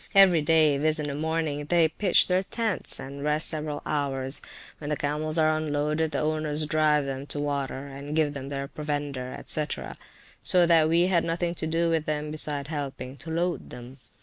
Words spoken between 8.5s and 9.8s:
provender, &c.